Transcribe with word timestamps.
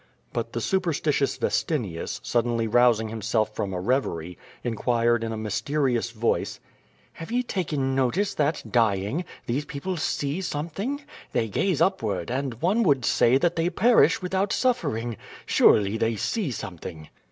But 0.33 0.53
the 0.53 0.61
superstitious 0.61 1.37
Vestinius, 1.37 2.21
suddenly 2.23 2.65
rousing 2.65 3.09
himself 3.09 3.53
from 3.55 3.71
a 3.71 3.79
reverie, 3.79 4.35
inquired 4.63 5.23
in 5.23 5.31
a 5.31 5.37
mysterious 5.37 6.09
voice: 6.09 6.59
"Have 7.13 7.31
ye 7.31 7.43
taken 7.43 7.93
notice 7.93 8.33
that, 8.33 8.63
dying, 8.71 9.25
these 9.45 9.65
people 9.65 9.97
see 9.97 10.41
some 10.41 10.69
thing? 10.69 11.03
They 11.33 11.49
gaze 11.49 11.83
upward, 11.83 12.31
and 12.31 12.59
one 12.63 12.81
would 12.81 13.05
say 13.05 13.37
that 13.37 13.55
they 13.55 13.69
per 13.69 14.03
ish 14.03 14.23
without 14.23 14.51
suffering. 14.51 15.17
Surely, 15.45 15.97
they 15.97 16.15
see 16.15 16.49
something." 16.49 17.09